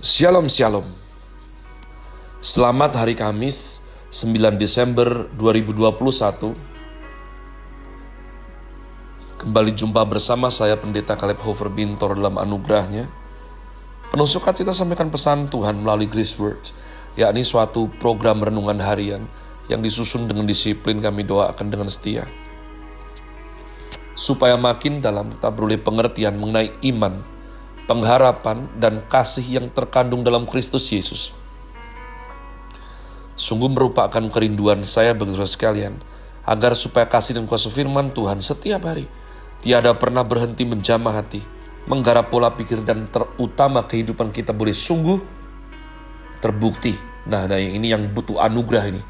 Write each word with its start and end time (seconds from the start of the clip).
Shalom 0.00 0.48
Shalom. 0.48 0.88
Selamat 2.40 2.96
hari 2.96 3.12
Kamis 3.12 3.84
9 4.08 4.56
Desember 4.56 5.28
2021 5.36 6.56
Kembali 9.36 9.76
jumpa 9.76 10.00
bersama 10.08 10.48
saya 10.48 10.80
Pendeta 10.80 11.20
Caleb 11.20 11.44
Hofer 11.44 11.68
Bintor 11.68 12.16
dalam 12.16 12.40
anugerahnya. 12.40 13.12
Penuh 14.08 14.24
sukacita 14.24 14.72
sampaikan 14.72 15.12
pesan 15.12 15.52
Tuhan 15.52 15.84
melalui 15.84 16.08
Grace 16.08 16.32
Word 16.40 16.72
yakni 17.20 17.44
suatu 17.44 17.92
program 18.00 18.40
renungan 18.40 18.80
harian 18.80 19.28
yang 19.68 19.84
disusun 19.84 20.24
dengan 20.24 20.48
disiplin 20.48 21.04
kami 21.04 21.28
doakan 21.28 21.68
dengan 21.68 21.92
setia. 21.92 22.24
Supaya 24.16 24.56
makin 24.56 25.04
dalam 25.04 25.28
kita 25.28 25.52
beroleh 25.52 25.76
pengertian 25.76 26.40
mengenai 26.40 26.72
iman 26.88 27.29
pengharapan, 27.90 28.70
dan 28.78 29.02
kasih 29.10 29.58
yang 29.58 29.66
terkandung 29.74 30.22
dalam 30.22 30.46
Kristus 30.46 30.86
Yesus. 30.94 31.34
Sungguh 33.34 33.66
merupakan 33.66 34.22
kerinduan 34.30 34.86
saya 34.86 35.10
bagi 35.10 35.34
saudara 35.34 35.50
sekalian, 35.50 35.94
agar 36.46 36.78
supaya 36.78 37.10
kasih 37.10 37.34
dan 37.34 37.50
kuasa 37.50 37.66
firman 37.66 38.14
Tuhan 38.14 38.38
setiap 38.38 38.86
hari 38.86 39.10
tiada 39.60 39.92
pernah 39.96 40.24
berhenti 40.24 40.64
menjamah 40.64 41.20
hati, 41.20 41.40
menggarap 41.88 42.32
pola 42.32 42.52
pikir 42.52 42.80
dan 42.84 43.08
terutama 43.12 43.84
kehidupan 43.84 44.32
kita 44.32 44.56
boleh 44.56 44.72
sungguh 44.72 45.20
terbukti. 46.40 46.96
Nah, 47.28 47.44
nah 47.44 47.60
ini 47.60 47.92
yang 47.92 48.08
butuh 48.10 48.40
anugerah 48.40 48.84
ini. 48.88 49.02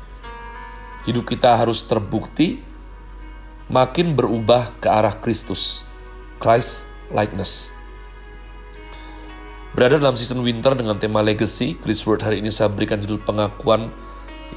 Hidup 1.07 1.25
kita 1.25 1.57
harus 1.57 1.87
terbukti 1.87 2.61
makin 3.71 4.13
berubah 4.19 4.75
ke 4.83 4.91
arah 4.91 5.15
Kristus. 5.17 5.87
Christ 6.43 6.91
likeness. 7.15 7.80
Berada 9.71 10.03
dalam 10.03 10.19
season 10.19 10.43
winter 10.43 10.75
dengan 10.75 10.99
tema 10.99 11.23
legacy, 11.23 11.79
Chris 11.79 12.03
Word 12.03 12.27
hari 12.27 12.43
ini 12.43 12.51
saya 12.51 12.67
berikan 12.67 12.99
judul 12.99 13.23
pengakuan 13.23 13.87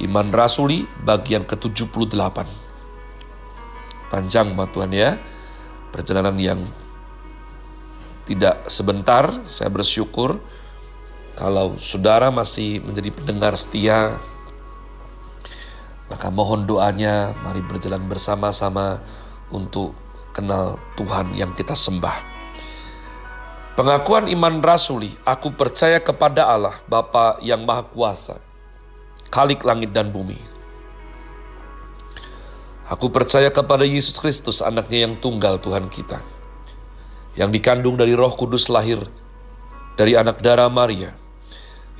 iman 0.02 0.26
rasuli 0.34 0.90
bagian 1.06 1.46
ke-78. 1.46 2.42
Panjang 4.10 4.50
ma 4.58 4.66
Tuhan 4.66 4.90
ya, 4.90 5.14
perjalanan 5.94 6.34
yang 6.34 6.66
tidak 8.26 8.66
sebentar, 8.66 9.38
saya 9.46 9.70
bersyukur 9.70 10.42
kalau 11.38 11.78
saudara 11.78 12.34
masih 12.34 12.82
menjadi 12.82 13.14
pendengar 13.14 13.54
setia, 13.54 14.18
maka 16.10 16.26
mohon 16.26 16.66
doanya, 16.66 17.38
mari 17.46 17.62
berjalan 17.62 18.02
bersama-sama 18.10 18.98
untuk 19.54 19.94
kenal 20.34 20.74
Tuhan 20.98 21.38
yang 21.38 21.54
kita 21.54 21.78
sembah. 21.78 22.33
Pengakuan 23.74 24.30
iman 24.30 24.62
rasuli, 24.62 25.10
aku 25.26 25.50
percaya 25.50 25.98
kepada 25.98 26.46
Allah, 26.46 26.78
Bapa 26.86 27.42
yang 27.42 27.66
Maha 27.66 27.82
Kuasa, 27.82 28.38
Khalik 29.34 29.66
langit 29.66 29.90
dan 29.90 30.14
bumi. 30.14 30.38
Aku 32.86 33.10
percaya 33.10 33.50
kepada 33.50 33.82
Yesus 33.82 34.14
Kristus, 34.14 34.62
anaknya 34.62 35.10
yang 35.10 35.18
tunggal 35.18 35.58
Tuhan 35.58 35.90
kita, 35.90 36.22
yang 37.34 37.50
dikandung 37.50 37.98
dari 37.98 38.14
roh 38.14 38.30
kudus 38.38 38.70
lahir 38.70 39.02
dari 39.98 40.14
anak 40.18 40.42
darah 40.42 40.70
Maria, 40.70 41.14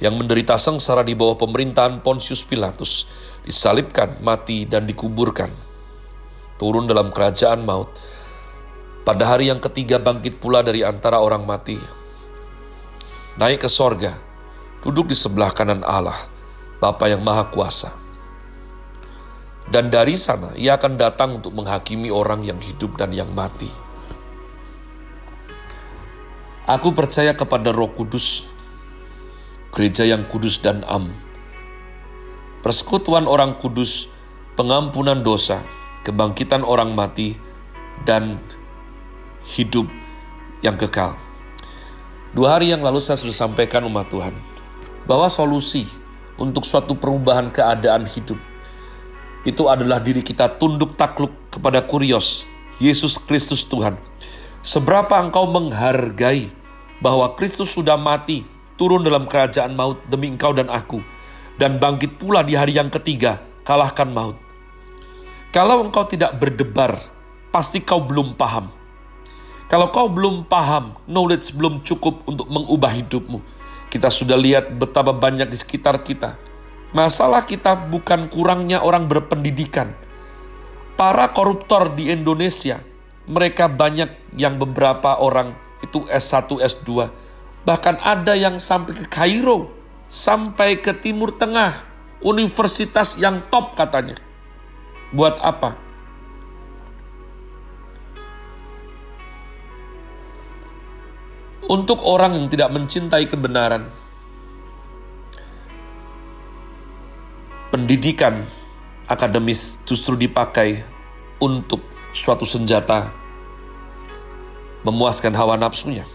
yang 0.03 0.15
menderita 0.19 0.59
sengsara 0.59 1.07
di 1.07 1.15
bawah 1.15 1.39
pemerintahan 1.39 2.03
Pontius 2.03 2.43
Pilatus, 2.43 3.07
disalibkan, 3.47 4.19
mati, 4.23 4.67
dan 4.67 4.87
dikuburkan, 4.87 5.51
turun 6.59 6.87
dalam 6.87 7.15
kerajaan 7.15 7.63
maut, 7.63 7.91
pada 9.05 9.37
hari 9.37 9.53
yang 9.53 9.61
ketiga 9.61 10.01
bangkit 10.01 10.41
pula 10.41 10.65
dari 10.65 10.81
antara 10.81 11.21
orang 11.21 11.45
mati. 11.45 11.77
Naik 13.37 13.69
ke 13.69 13.69
sorga, 13.69 14.17
duduk 14.81 15.13
di 15.13 15.17
sebelah 15.17 15.53
kanan 15.53 15.85
Allah, 15.85 16.17
Bapa 16.81 17.13
yang 17.13 17.21
Maha 17.21 17.53
Kuasa. 17.53 17.93
Dan 19.69 19.93
dari 19.93 20.17
sana 20.17 20.57
ia 20.57 20.81
akan 20.81 20.97
datang 20.97 21.41
untuk 21.41 21.53
menghakimi 21.53 22.09
orang 22.09 22.45
yang 22.45 22.57
hidup 22.61 22.97
dan 22.97 23.13
yang 23.13 23.29
mati. 23.33 23.69
Aku 26.65 26.97
percaya 26.97 27.37
kepada 27.37 27.77
roh 27.77 27.93
kudus, 27.93 28.49
gereja 29.69 30.09
yang 30.09 30.25
kudus 30.33 30.65
dan 30.65 30.81
am, 30.89 31.13
persekutuan 32.65 33.29
orang 33.29 33.61
kudus, 33.61 34.09
pengampunan 34.57 35.21
dosa, 35.21 35.61
kebangkitan 36.09 36.65
orang 36.65 36.97
mati, 36.97 37.37
dan 38.09 38.41
hidup 39.45 39.85
yang 40.65 40.81
kekal. 40.81 41.21
Dua 42.33 42.57
hari 42.57 42.73
yang 42.73 42.81
lalu 42.83 42.99
saya 42.99 43.21
sudah 43.21 43.47
sampaikan 43.47 43.85
umat 43.87 44.09
Tuhan 44.11 44.35
bahwa 45.05 45.29
solusi 45.29 45.87
untuk 46.41 46.67
suatu 46.67 46.97
perubahan 46.99 47.53
keadaan 47.53 48.09
hidup 48.09 48.41
itu 49.45 49.69
adalah 49.69 50.01
diri 50.01 50.25
kita 50.25 50.57
tunduk 50.57 50.97
takluk 50.97 51.31
kepada 51.53 51.85
kurios 51.85 52.49
Yesus 52.81 53.21
Kristus 53.21 53.69
Tuhan. 53.69 54.01
Seberapa 54.65 55.21
engkau 55.21 55.45
menghargai 55.45 56.49
bahwa 57.05 57.37
Kristus 57.37 57.69
sudah 57.77 58.01
mati, 58.01 58.49
turun 58.81 59.05
dalam 59.05 59.29
kerajaan 59.29 59.77
maut 59.77 60.01
demi 60.09 60.33
engkau 60.33 60.57
dan 60.57 60.73
aku, 60.73 61.05
dan 61.61 61.77
bangkit 61.77 62.17
pula 62.17 62.41
di 62.41 62.57
hari 62.57 62.81
yang 62.81 62.89
ketiga, 62.89 63.45
kalahkan 63.69 64.09
maut. 64.09 64.41
Kalau 65.53 65.85
engkau 65.85 66.09
tidak 66.09 66.41
berdebar, 66.41 66.97
pasti 67.53 67.85
kau 67.85 68.01
belum 68.03 68.35
paham 68.41 68.73
kalau 69.65 69.89
kau 69.89 70.13
belum 70.13 70.45
paham, 70.45 70.93
knowledge 71.09 71.57
belum 71.57 71.81
cukup 71.81 72.29
untuk 72.29 72.45
mengubah 72.53 72.93
hidupmu. 73.01 73.41
Kita 73.89 74.13
sudah 74.13 74.37
lihat 74.37 74.77
betapa 74.77 75.17
banyak 75.17 75.49
di 75.49 75.57
sekitar 75.57 76.05
kita. 76.05 76.37
Masalah 76.93 77.43
kita 77.43 77.75
bukan 77.75 78.29
kurangnya 78.29 78.85
orang 78.85 79.09
berpendidikan. 79.09 79.97
Para 80.95 81.33
koruptor 81.33 81.91
di 81.97 82.13
Indonesia, 82.13 82.79
mereka 83.27 83.67
banyak 83.67 84.37
yang 84.37 84.61
beberapa 84.61 85.19
orang 85.19 85.57
itu 85.83 86.05
S1, 86.07 86.47
S2. 86.61 87.11
Bahkan 87.65 88.05
ada 88.05 88.37
yang 88.37 88.61
sampai 88.61 88.93
ke 88.95 89.05
Kairo, 89.09 89.73
sampai 90.07 90.79
ke 90.79 90.93
Timur 90.95 91.33
Tengah, 91.33 91.83
universitas 92.23 93.17
yang 93.17 93.43
top 93.49 93.75
katanya. 93.75 94.21
Buat 95.11 95.41
apa? 95.41 95.81
Untuk 101.69 102.05
orang 102.05 102.37
yang 102.37 102.47
tidak 102.53 102.69
mencintai 102.73 103.25
kebenaran. 103.25 103.89
Pendidikan 107.73 108.47
akademis 109.09 109.83
justru 109.83 110.15
dipakai 110.15 110.85
untuk 111.43 111.83
suatu 112.15 112.47
senjata 112.47 113.11
memuaskan 114.87 115.35
hawa 115.35 115.59
nafsunya. 115.59 116.07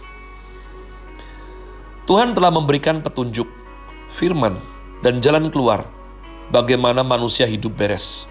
Tuhan 2.07 2.33
telah 2.33 2.49
memberikan 2.49 3.03
petunjuk, 3.03 3.45
firman, 4.09 4.57
dan 5.03 5.21
jalan 5.21 5.51
keluar 5.53 5.85
bagaimana 6.49 7.05
manusia 7.05 7.45
hidup 7.45 7.75
beres. 7.75 8.25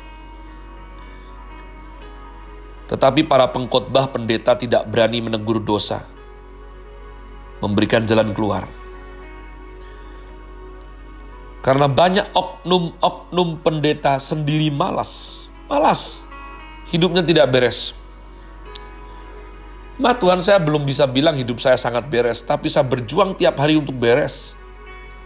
Tetapi 2.88 3.28
para 3.28 3.52
pengkhotbah 3.52 4.08
pendeta 4.08 4.56
tidak 4.56 4.88
berani 4.88 5.20
menegur 5.20 5.60
dosa 5.60 6.17
memberikan 7.62 8.06
jalan 8.06 8.30
keluar. 8.34 8.66
Karena 11.62 11.90
banyak 11.90 12.32
oknum-oknum 12.32 13.60
pendeta 13.60 14.16
sendiri 14.16 14.72
malas. 14.72 15.44
Malas. 15.68 16.24
Hidupnya 16.88 17.20
tidak 17.20 17.50
beres. 17.52 17.92
Ma 19.98 20.14
Tuhan 20.14 20.38
saya 20.46 20.62
belum 20.62 20.86
bisa 20.86 21.10
bilang 21.10 21.34
hidup 21.34 21.58
saya 21.58 21.74
sangat 21.74 22.06
beres, 22.06 22.46
tapi 22.46 22.70
saya 22.70 22.86
berjuang 22.86 23.34
tiap 23.34 23.58
hari 23.58 23.74
untuk 23.74 23.98
beres. 23.98 24.54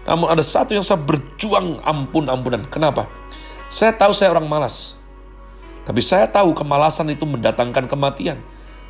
Namun 0.09 0.33
ada 0.33 0.41
satu 0.41 0.73
yang 0.73 0.83
saya 0.83 0.99
berjuang 0.99 1.79
ampun-ampunan. 1.85 2.65
Kenapa? 2.73 3.07
Saya 3.69 3.93
tahu 3.93 4.17
saya 4.17 4.33
orang 4.33 4.49
malas. 4.49 4.97
Tapi 5.85 6.01
saya 6.01 6.27
tahu 6.27 6.57
kemalasan 6.57 7.13
itu 7.13 7.29
mendatangkan 7.29 7.87
kematian. 7.87 8.41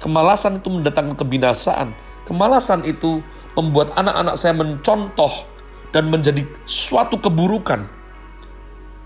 Kemalasan 0.00 0.62
itu 0.62 0.70
mendatangkan 0.70 1.18
kebinasaan. 1.18 1.92
Kemalasan 2.24 2.86
itu 2.86 3.20
membuat 3.58 3.92
anak-anak 3.94 4.36
saya 4.38 4.54
mencontoh 4.56 5.32
dan 5.92 6.08
menjadi 6.08 6.44
suatu 6.64 7.20
keburukan 7.20 7.84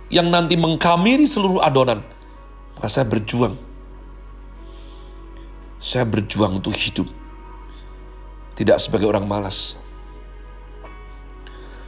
yang 0.06 0.30
nanti 0.30 0.54
mengkamiri 0.54 1.26
seluruh 1.26 1.58
adonan. 1.62 2.02
Maka 2.78 2.88
saya 2.88 3.06
berjuang. 3.08 3.58
Saya 5.76 6.06
berjuang 6.06 6.62
untuk 6.62 6.72
hidup. 6.78 7.10
Tidak 8.56 8.78
sebagai 8.80 9.10
orang 9.10 9.26
malas. 9.26 9.76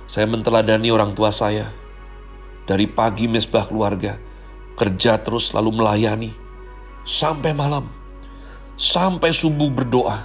Saya 0.08 0.26
menteladani 0.28 0.90
orang 0.90 1.14
tua 1.14 1.30
saya. 1.32 1.70
Dari 2.68 2.84
pagi 2.84 3.24
mesbah 3.24 3.64
keluarga, 3.64 4.20
kerja 4.76 5.16
terus 5.16 5.56
lalu 5.56 5.80
melayani. 5.80 6.32
Sampai 7.06 7.56
malam. 7.56 7.88
Sampai 8.76 9.32
subuh 9.32 9.72
berdoa 9.72 10.20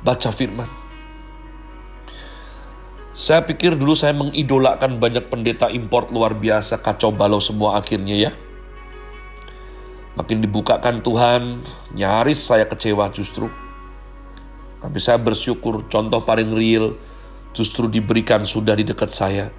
baca 0.00 0.30
firman. 0.32 0.83
Saya 3.14 3.46
pikir 3.46 3.78
dulu 3.78 3.94
saya 3.94 4.10
mengidolakan 4.10 4.98
banyak 4.98 5.30
pendeta 5.30 5.70
import 5.70 6.10
luar 6.10 6.34
biasa, 6.34 6.82
kacau 6.82 7.14
balau 7.14 7.38
semua 7.38 7.78
akhirnya 7.78 8.18
ya. 8.18 8.32
Makin 10.18 10.42
dibukakan 10.42 10.98
Tuhan, 10.98 11.62
nyaris 11.94 12.42
saya 12.42 12.66
kecewa 12.66 13.06
justru. 13.14 13.46
Tapi 14.82 14.98
saya 14.98 15.22
bersyukur 15.22 15.86
contoh 15.86 16.26
paling 16.26 16.50
real 16.58 16.98
justru 17.54 17.86
diberikan 17.86 18.42
sudah 18.42 18.74
di 18.74 18.82
dekat 18.82 19.10
saya. 19.14 19.54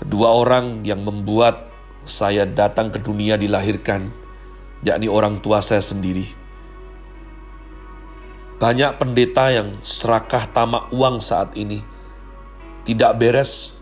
Kedua 0.00 0.32
orang 0.32 0.80
yang 0.80 1.04
membuat 1.04 1.68
saya 2.08 2.48
datang 2.48 2.88
ke 2.88 3.04
dunia 3.04 3.36
dilahirkan, 3.36 4.08
yakni 4.80 5.12
orang 5.12 5.44
tua 5.44 5.60
saya 5.60 5.84
sendiri. 5.84 6.24
Banyak 8.56 8.96
pendeta 8.96 9.52
yang 9.52 9.76
serakah 9.84 10.48
tamak 10.48 10.88
uang 10.88 11.20
saat 11.20 11.52
ini, 11.52 11.95
tidak 12.86 13.18
beres. 13.18 13.74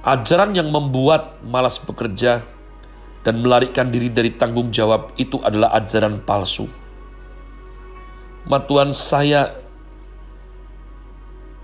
Ajaran 0.00 0.56
yang 0.56 0.72
membuat 0.72 1.44
malas 1.44 1.76
bekerja 1.76 2.40
dan 3.26 3.42
melarikan 3.42 3.90
diri 3.90 4.08
dari 4.08 4.32
tanggung 4.32 4.72
jawab 4.72 5.12
itu 5.20 5.36
adalah 5.42 5.74
ajaran 5.76 6.22
palsu. 6.22 6.70
Matuan 8.46 8.94
saya 8.94 9.50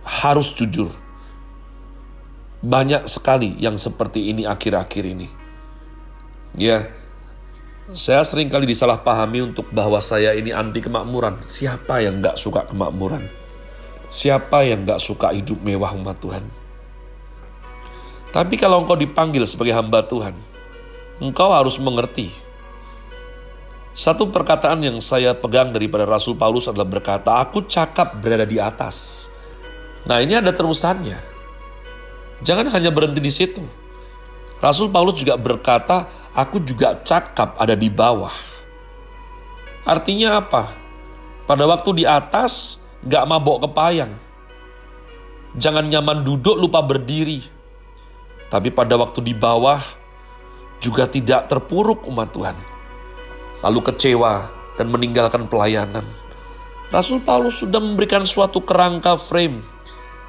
harus 0.03 0.51
jujur. 0.53 0.91
Banyak 2.63 3.07
sekali 3.07 3.55
yang 3.59 3.79
seperti 3.79 4.31
ini 4.35 4.43
akhir-akhir 4.43 5.05
ini. 5.07 5.31
Ya, 6.59 6.91
saya 7.91 8.23
sering 8.27 8.51
kali 8.51 8.67
disalahpahami 8.67 9.55
untuk 9.55 9.71
bahwa 9.71 9.99
saya 9.99 10.35
ini 10.35 10.55
anti 10.55 10.79
kemakmuran. 10.79 11.43
Siapa 11.47 12.03
yang 12.03 12.23
gak 12.23 12.39
suka 12.39 12.67
kemakmuran? 12.67 13.42
Siapa 14.13 14.61
yang 14.69 14.85
gak 14.85 15.01
suka 15.01 15.33
hidup 15.33 15.65
mewah 15.65 15.97
umat 15.97 16.21
Tuhan? 16.21 16.45
Tapi 18.29 18.61
kalau 18.61 18.85
engkau 18.85 18.93
dipanggil 18.93 19.41
sebagai 19.49 19.73
hamba 19.73 20.05
Tuhan, 20.05 20.37
engkau 21.17 21.49
harus 21.49 21.81
mengerti. 21.81 22.29
Satu 23.97 24.29
perkataan 24.29 24.85
yang 24.85 25.01
saya 25.01 25.33
pegang 25.33 25.73
daripada 25.73 26.05
Rasul 26.05 26.37
Paulus 26.37 26.69
adalah 26.69 26.85
berkata, 26.85 27.41
Aku 27.41 27.65
cakap 27.65 28.21
berada 28.21 28.45
di 28.45 28.61
atas. 28.61 29.29
Nah 30.05 30.21
ini 30.21 30.37
ada 30.37 30.53
terusannya. 30.53 31.17
Jangan 32.45 32.69
hanya 32.69 32.93
berhenti 32.93 33.21
di 33.25 33.33
situ. 33.33 33.65
Rasul 34.61 34.93
Paulus 34.93 35.17
juga 35.25 35.41
berkata, 35.41 36.11
aku 36.37 36.61
juga 36.61 37.01
cakap 37.01 37.57
ada 37.57 37.73
di 37.73 37.89
bawah. 37.89 38.35
Artinya 39.89 40.43
apa? 40.43 40.69
Pada 41.49 41.65
waktu 41.67 42.03
di 42.03 42.05
atas, 42.07 42.82
Gak 43.03 43.27
mabok 43.27 43.67
kepayang. 43.67 44.15
Jangan 45.59 45.91
nyaman 45.91 46.23
duduk 46.23 46.55
lupa 46.55 46.81
berdiri. 46.81 47.43
Tapi 48.47 48.71
pada 48.71 48.95
waktu 48.95 49.21
di 49.25 49.35
bawah 49.35 49.81
juga 50.79 51.11
tidak 51.11 51.51
terpuruk 51.51 52.07
umat 52.07 52.31
Tuhan. 52.31 52.57
Lalu 53.63 53.81
kecewa 53.91 54.47
dan 54.79 54.87
meninggalkan 54.91 55.51
pelayanan. 55.51 56.07
Rasul 56.93 57.25
Paulus 57.25 57.65
sudah 57.65 57.81
memberikan 57.81 58.23
suatu 58.23 58.63
kerangka 58.63 59.17
frame. 59.17 59.65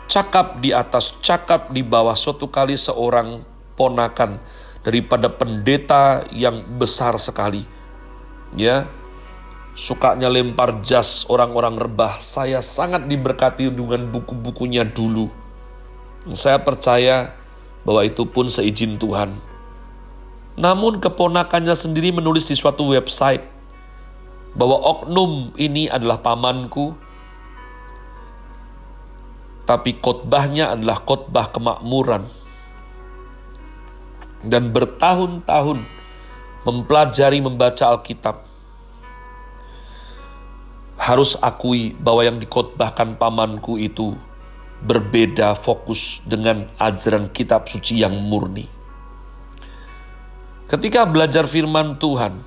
Cakap 0.08 0.64
di 0.64 0.72
atas, 0.72 1.14
cakap 1.20 1.70
di 1.76 1.84
bawah. 1.84 2.16
Suatu 2.16 2.48
kali 2.48 2.80
seorang 2.80 3.44
ponakan 3.76 4.40
daripada 4.84 5.28
pendeta 5.28 6.24
yang 6.32 6.64
besar 6.80 7.20
sekali. 7.20 7.64
Ya, 8.54 8.86
sukanya 9.74 10.30
lempar 10.30 10.82
jas 10.86 11.26
orang-orang 11.30 11.78
rebah. 11.78 12.18
Saya 12.22 12.62
sangat 12.62 13.10
diberkati 13.10 13.70
dengan 13.74 14.10
buku-bukunya 14.10 14.86
dulu. 14.86 15.30
Saya 16.32 16.62
percaya 16.62 17.36
bahwa 17.84 18.02
itu 18.08 18.24
pun 18.24 18.48
seizin 18.48 18.96
Tuhan. 18.96 19.36
Namun 20.54 21.02
keponakannya 21.02 21.74
sendiri 21.74 22.14
menulis 22.14 22.46
di 22.46 22.54
suatu 22.54 22.86
website 22.94 23.44
bahwa 24.54 24.78
oknum 24.78 25.50
ini 25.58 25.90
adalah 25.90 26.22
pamanku, 26.22 26.94
tapi 29.66 29.98
khotbahnya 29.98 30.78
adalah 30.78 31.02
khotbah 31.02 31.50
kemakmuran. 31.50 32.30
Dan 34.44 34.70
bertahun-tahun 34.76 35.82
mempelajari 36.68 37.40
membaca 37.42 37.96
Alkitab, 37.96 38.53
harus 41.04 41.36
akui 41.44 41.92
bahwa 42.00 42.24
yang 42.24 42.40
dikotbahkan 42.40 43.20
pamanku 43.20 43.76
itu 43.76 44.16
berbeda 44.80 45.52
fokus 45.52 46.24
dengan 46.24 46.72
ajaran 46.80 47.28
kitab 47.28 47.68
suci 47.68 48.00
yang 48.00 48.16
murni. 48.16 48.64
Ketika 50.72 51.04
belajar 51.04 51.44
firman 51.44 52.00
Tuhan 52.00 52.40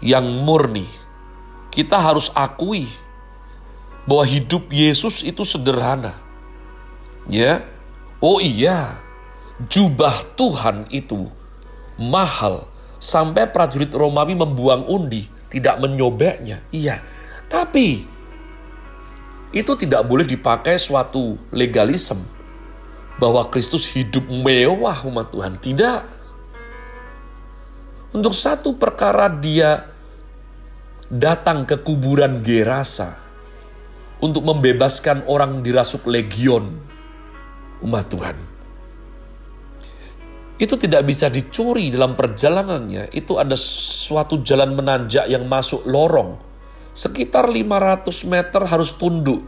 yang 0.00 0.24
murni, 0.24 0.88
kita 1.68 2.00
harus 2.00 2.32
akui 2.32 2.88
bahwa 4.08 4.24
hidup 4.24 4.72
Yesus 4.72 5.20
itu 5.20 5.44
sederhana. 5.44 6.16
Ya. 7.28 7.60
Oh 8.24 8.40
iya, 8.40 9.04
jubah 9.68 10.16
Tuhan 10.32 10.88
itu 10.88 11.28
mahal 12.00 12.64
sampai 12.96 13.52
prajurit 13.52 13.92
Romawi 13.92 14.32
membuang 14.32 14.88
undi, 14.88 15.28
tidak 15.52 15.76
menyobeknya. 15.76 16.64
Iya, 16.72 17.04
tapi 17.54 18.02
itu 19.54 19.72
tidak 19.78 20.02
boleh 20.10 20.26
dipakai 20.26 20.74
suatu 20.74 21.38
legalisme 21.54 22.18
bahwa 23.22 23.46
Kristus 23.46 23.86
hidup 23.94 24.26
mewah 24.26 25.06
umat 25.06 25.30
Tuhan. 25.30 25.54
Tidak. 25.54 26.00
Untuk 28.10 28.34
satu 28.34 28.74
perkara 28.74 29.30
dia 29.30 29.86
datang 31.06 31.62
ke 31.62 31.78
kuburan 31.78 32.42
Gerasa 32.42 33.22
untuk 34.18 34.42
membebaskan 34.42 35.22
orang 35.30 35.62
dirasuk 35.62 36.10
legion 36.10 36.74
umat 37.86 38.10
Tuhan. 38.10 38.36
Itu 40.58 40.74
tidak 40.74 41.06
bisa 41.06 41.30
dicuri 41.30 41.94
dalam 41.94 42.18
perjalanannya. 42.18 43.14
Itu 43.14 43.38
ada 43.38 43.54
suatu 43.58 44.42
jalan 44.42 44.74
menanjak 44.74 45.30
yang 45.30 45.46
masuk 45.46 45.86
lorong 45.86 46.53
sekitar 46.94 47.50
500 47.50 48.30
meter 48.30 48.62
harus 48.64 48.94
tunduk. 48.94 49.42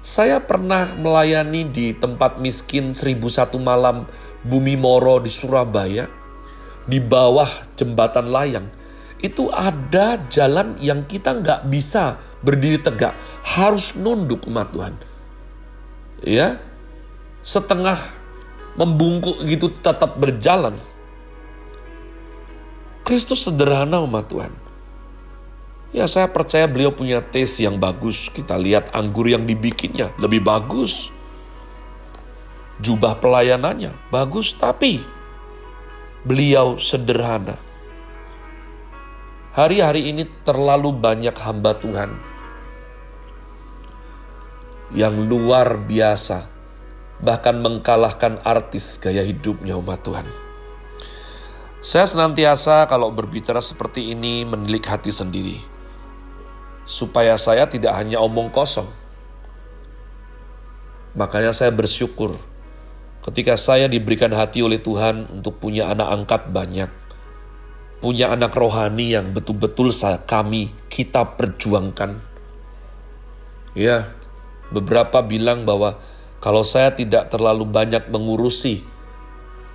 Saya 0.00 0.40
pernah 0.40 0.92
melayani 0.96 1.68
di 1.68 1.92
tempat 1.96 2.40
miskin 2.40 2.92
1001 2.92 3.56
malam 3.60 4.04
Bumi 4.44 4.76
Moro 4.76 5.20
di 5.20 5.32
Surabaya. 5.32 6.08
Di 6.84 7.00
bawah 7.00 7.48
jembatan 7.76 8.32
layang. 8.32 8.68
Itu 9.20 9.52
ada 9.52 10.16
jalan 10.32 10.80
yang 10.80 11.04
kita 11.04 11.40
nggak 11.40 11.68
bisa 11.68 12.16
berdiri 12.40 12.80
tegak. 12.80 13.12
Harus 13.44 13.96
nunduk 13.96 14.48
umat 14.48 14.72
Tuhan. 14.72 14.94
Ya, 16.24 16.60
setengah 17.44 18.00
membungkuk 18.80 19.44
gitu 19.44 19.68
tetap 19.72 20.16
berjalan. 20.16 20.80
Kristus 23.04 23.44
sederhana 23.44 24.00
umat 24.00 24.28
Tuhan. 24.32 24.69
Ya 25.90 26.06
saya 26.06 26.30
percaya 26.30 26.70
beliau 26.70 26.94
punya 26.94 27.18
taste 27.18 27.66
yang 27.66 27.74
bagus. 27.82 28.30
Kita 28.30 28.54
lihat 28.54 28.94
anggur 28.94 29.26
yang 29.26 29.42
dibikinnya 29.42 30.14
lebih 30.22 30.38
bagus. 30.46 31.10
Jubah 32.78 33.18
pelayanannya 33.18 33.92
bagus, 34.08 34.54
tapi 34.54 35.02
beliau 36.22 36.78
sederhana. 36.78 37.58
Hari-hari 39.50 40.14
ini 40.14 40.30
terlalu 40.46 40.94
banyak 40.94 41.34
hamba 41.42 41.74
Tuhan 41.74 42.14
yang 44.94 45.26
luar 45.26 45.74
biasa, 45.74 46.46
bahkan 47.18 47.58
mengkalahkan 47.58 48.46
artis 48.46 48.94
gaya 49.02 49.26
hidupnya 49.26 49.74
umat 49.74 50.06
Tuhan. 50.06 50.26
Saya 51.82 52.06
senantiasa 52.06 52.86
kalau 52.86 53.10
berbicara 53.10 53.58
seperti 53.58 54.14
ini 54.14 54.46
menilik 54.46 54.86
hati 54.86 55.10
sendiri 55.10 55.69
supaya 56.88 57.34
saya 57.40 57.66
tidak 57.66 57.94
hanya 57.96 58.20
omong 58.20 58.52
kosong. 58.52 58.88
Makanya 61.16 61.50
saya 61.50 61.74
bersyukur 61.74 62.38
ketika 63.20 63.58
saya 63.58 63.86
diberikan 63.86 64.32
hati 64.32 64.64
oleh 64.64 64.80
Tuhan 64.80 65.28
untuk 65.28 65.60
punya 65.60 65.92
anak 65.92 66.08
angkat 66.08 66.42
banyak. 66.48 66.90
Punya 68.00 68.32
anak 68.32 68.56
rohani 68.56 69.12
yang 69.12 69.36
betul-betul 69.36 69.92
saya, 69.92 70.16
kami, 70.24 70.72
kita 70.88 71.36
perjuangkan. 71.36 72.16
Ya, 73.76 74.16
beberapa 74.72 75.20
bilang 75.20 75.68
bahwa 75.68 76.00
kalau 76.40 76.64
saya 76.64 76.96
tidak 76.96 77.28
terlalu 77.28 77.68
banyak 77.68 78.08
mengurusi 78.08 78.80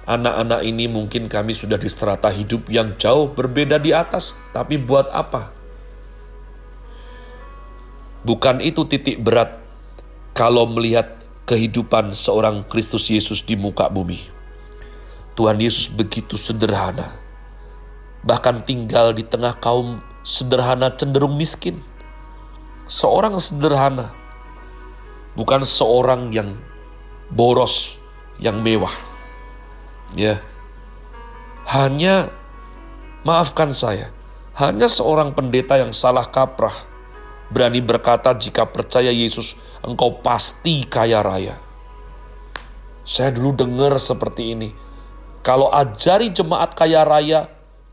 anak-anak 0.09 0.61
ini 0.65 0.89
mungkin 0.89 1.29
kami 1.29 1.53
sudah 1.53 1.77
di 1.77 1.89
strata 1.89 2.29
hidup 2.33 2.69
yang 2.69 2.97
jauh 2.97 3.29
berbeda 3.33 3.81
di 3.81 3.93
atas. 3.93 4.37
Tapi 4.53 4.81
buat 4.81 5.09
apa? 5.13 5.53
Bukan 8.25 8.57
itu 8.57 8.89
titik 8.89 9.21
berat 9.21 9.61
kalau 10.33 10.65
melihat 10.65 11.13
kehidupan 11.45 12.09
seorang 12.09 12.65
Kristus 12.65 13.13
Yesus 13.13 13.45
di 13.45 13.53
muka 13.53 13.85
bumi. 13.85 14.17
Tuhan 15.37 15.61
Yesus 15.61 15.93
begitu 15.93 16.33
sederhana, 16.33 17.13
bahkan 18.25 18.65
tinggal 18.65 19.13
di 19.13 19.21
tengah 19.21 19.53
kaum 19.61 20.01
sederhana 20.25 20.89
cenderung 20.97 21.37
miskin. 21.37 21.77
Seorang 22.89 23.37
sederhana, 23.37 24.09
bukan 25.37 25.61
seorang 25.61 26.33
yang 26.33 26.57
boros, 27.29 28.01
yang 28.41 28.57
mewah. 28.65 28.93
Ya, 30.17 30.41
hanya 31.69 32.33
maafkan 33.21 33.69
saya, 33.69 34.09
hanya 34.57 34.89
seorang 34.89 35.37
pendeta 35.37 35.77
yang 35.77 35.93
salah 35.93 36.25
kaprah 36.25 36.94
berani 37.49 37.81
berkata 37.81 38.33
jika 38.33 38.65
percaya 38.69 39.13
Yesus 39.13 39.57
engkau 39.85 40.21
pasti 40.21 40.85
kaya 40.85 41.21
raya. 41.21 41.55
Saya 43.05 43.29
dulu 43.29 43.53
dengar 43.53 44.01
seperti 44.01 44.57
ini. 44.57 44.69
Kalau 45.45 45.69
ajari 45.69 46.33
jemaat 46.33 46.73
kaya 46.73 47.05
raya, 47.05 47.45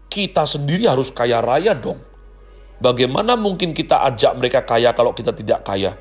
kita 0.09 0.49
sendiri 0.49 0.88
harus 0.88 1.12
kaya 1.12 1.44
raya 1.44 1.76
dong. 1.76 2.00
Bagaimana 2.80 3.37
mungkin 3.37 3.76
kita 3.76 4.09
ajak 4.09 4.40
mereka 4.40 4.64
kaya 4.64 4.97
kalau 4.97 5.12
kita 5.12 5.37
tidak 5.37 5.61
kaya? 5.68 5.94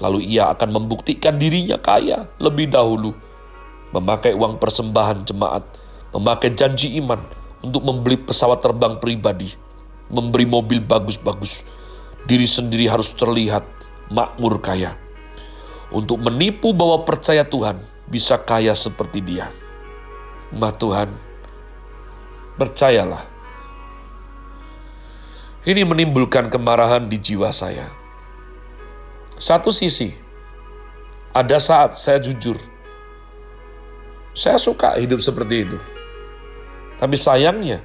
Lalu 0.00 0.24
ia 0.36 0.48
akan 0.52 0.72
membuktikan 0.72 1.36
dirinya 1.36 1.76
kaya 1.76 2.28
lebih 2.40 2.72
dahulu. 2.72 3.12
Memakai 3.92 4.32
uang 4.32 4.56
persembahan 4.56 5.28
jemaat, 5.28 5.64
memakai 6.16 6.52
janji 6.56 6.96
iman 7.00 7.20
untuk 7.60 7.84
membeli 7.84 8.20
pesawat 8.20 8.64
terbang 8.64 8.96
pribadi, 9.00 9.52
memberi 10.08 10.44
mobil 10.48 10.80
bagus-bagus, 10.80 11.64
diri 12.26 12.44
sendiri 12.44 12.90
harus 12.90 13.14
terlihat 13.14 13.62
makmur 14.10 14.58
kaya. 14.58 14.98
Untuk 15.94 16.18
menipu 16.18 16.74
bahwa 16.74 17.06
percaya 17.06 17.46
Tuhan 17.46 17.78
bisa 18.10 18.34
kaya 18.42 18.74
seperti 18.74 19.22
dia. 19.22 19.46
Ma 20.50 20.74
Tuhan, 20.74 21.10
percayalah. 22.58 23.22
Ini 25.66 25.82
menimbulkan 25.82 26.46
kemarahan 26.50 27.10
di 27.10 27.18
jiwa 27.18 27.50
saya. 27.50 27.90
Satu 29.38 29.74
sisi, 29.74 30.14
ada 31.34 31.58
saat 31.58 31.98
saya 31.98 32.22
jujur. 32.22 32.54
Saya 34.30 34.62
suka 34.62 34.94
hidup 34.94 35.18
seperti 35.18 35.66
itu. 35.66 35.78
Tapi 36.96 37.18
sayangnya, 37.18 37.82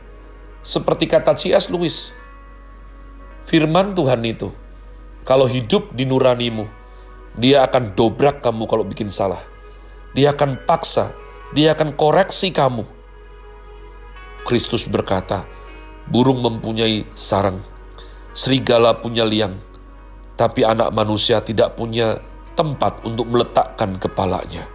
seperti 0.61 1.09
kata 1.09 1.33
C.S. 1.33 1.73
Lewis, 1.73 2.13
firman 3.51 3.91
Tuhan 3.91 4.23
itu. 4.23 4.47
Kalau 5.27 5.43
hidup 5.43 5.91
di 5.91 6.07
nuranimu, 6.07 6.63
dia 7.35 7.67
akan 7.67 7.91
dobrak 7.99 8.39
kamu 8.39 8.63
kalau 8.63 8.87
bikin 8.87 9.11
salah. 9.11 9.43
Dia 10.15 10.31
akan 10.31 10.63
paksa, 10.63 11.11
dia 11.51 11.75
akan 11.75 11.99
koreksi 11.99 12.55
kamu. 12.55 12.87
Kristus 14.47 14.87
berkata, 14.87 15.43
burung 16.07 16.39
mempunyai 16.39 17.05
sarang, 17.13 17.61
serigala 18.31 18.97
punya 18.97 19.27
liang, 19.27 19.59
tapi 20.39 20.65
anak 20.65 20.89
manusia 20.95 21.43
tidak 21.43 21.75
punya 21.77 22.17
tempat 22.55 23.03
untuk 23.05 23.29
meletakkan 23.29 23.99
kepalanya. 24.01 24.65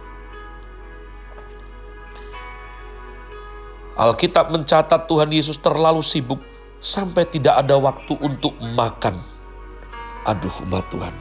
Alkitab 3.97 4.53
mencatat 4.53 5.09
Tuhan 5.09 5.33
Yesus 5.33 5.57
terlalu 5.57 6.05
sibuk 6.05 6.39
sampai 6.77 7.25
tidak 7.29 7.65
ada 7.65 7.77
waktu 7.77 8.13
untuk 8.21 8.57
makan. 8.61 9.21
Aduh 10.27 10.53
umat 10.67 10.85
Tuhan. 10.91 11.15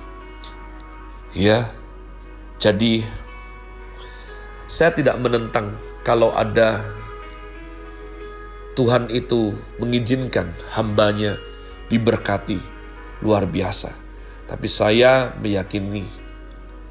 Ya, 1.37 1.69
jadi 2.57 3.05
saya 4.67 4.91
tidak 4.91 5.21
menentang 5.21 5.77
kalau 6.03 6.33
ada 6.33 6.83
Tuhan 8.77 9.09
itu 9.09 9.57
mengizinkan 9.81 10.53
hambanya 10.73 11.41
diberkati 11.89 12.61
luar 13.25 13.49
biasa. 13.49 13.93
Tapi 14.47 14.69
saya 14.69 15.35
meyakini 15.41 16.07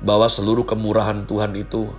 bahwa 0.04 0.28
seluruh 0.28 0.68
kemurahan 0.68 1.24
Tuhan 1.26 1.56
itu 1.56 1.90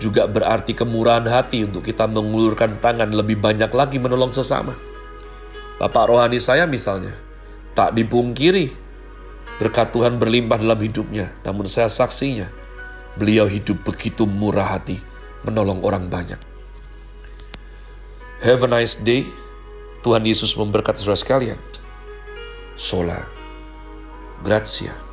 juga 0.00 0.24
berarti 0.24 0.72
kemurahan 0.72 1.28
hati 1.28 1.68
untuk 1.68 1.84
kita 1.84 2.08
mengulurkan 2.08 2.80
tangan 2.80 3.12
lebih 3.12 3.36
banyak 3.36 3.68
lagi 3.70 4.00
menolong 4.00 4.32
sesama. 4.32 4.72
Bapak 5.76 6.08
rohani 6.08 6.40
saya 6.40 6.64
misalnya, 6.64 7.12
tak 7.76 7.92
dipungkiri 7.92 8.72
berkat 9.60 9.92
Tuhan 9.92 10.16
berlimpah 10.16 10.56
dalam 10.56 10.80
hidupnya, 10.80 11.36
namun 11.44 11.68
saya 11.68 11.92
saksinya, 11.92 12.48
beliau 13.20 13.44
hidup 13.44 13.84
begitu 13.84 14.24
murah 14.24 14.80
hati, 14.80 14.96
menolong 15.44 15.84
orang 15.84 16.08
banyak. 16.08 16.40
Have 18.40 18.64
a 18.64 18.68
nice 18.72 18.96
day. 18.96 19.28
Tuhan 20.00 20.24
Yesus 20.24 20.56
memberkati 20.56 21.04
saudara 21.04 21.20
sekalian. 21.20 21.60
Sola. 22.72 23.20
Grazie. 24.40 25.09